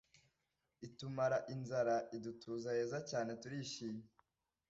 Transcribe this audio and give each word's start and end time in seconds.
itumara 0.87 1.37
inzara, 1.53 1.95
idutuza 2.17 2.69
heza 2.77 2.99
cyane 3.09 3.31
turishimye 3.41 4.05